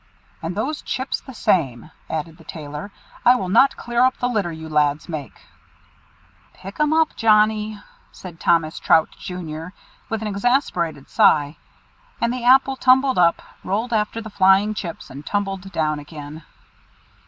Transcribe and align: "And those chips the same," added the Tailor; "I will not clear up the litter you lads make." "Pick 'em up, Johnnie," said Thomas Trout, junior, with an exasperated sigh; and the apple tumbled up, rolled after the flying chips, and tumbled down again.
"And 0.41 0.55
those 0.57 0.81
chips 0.81 1.19
the 1.21 1.35
same," 1.35 1.91
added 2.09 2.37
the 2.39 2.43
Tailor; 2.43 2.89
"I 3.23 3.35
will 3.35 3.49
not 3.49 3.77
clear 3.77 4.01
up 4.01 4.17
the 4.17 4.27
litter 4.27 4.51
you 4.51 4.67
lads 4.67 5.07
make." 5.07 5.39
"Pick 6.55 6.79
'em 6.79 6.91
up, 6.91 7.15
Johnnie," 7.15 7.77
said 8.11 8.39
Thomas 8.39 8.79
Trout, 8.79 9.11
junior, 9.19 9.73
with 10.09 10.23
an 10.23 10.27
exasperated 10.27 11.07
sigh; 11.07 11.57
and 12.19 12.33
the 12.33 12.43
apple 12.43 12.77
tumbled 12.77 13.19
up, 13.19 13.43
rolled 13.63 13.93
after 13.93 14.19
the 14.21 14.31
flying 14.31 14.73
chips, 14.73 15.11
and 15.11 15.23
tumbled 15.23 15.71
down 15.71 15.99
again. 15.99 16.41